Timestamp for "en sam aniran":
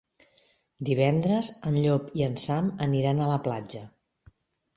2.29-3.23